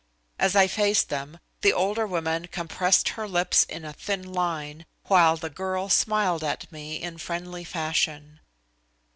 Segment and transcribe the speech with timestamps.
[0.39, 5.37] As I faced them, the older woman compressed her lips in a thin line, while
[5.37, 8.39] the girl smiled at me in friendly fashion.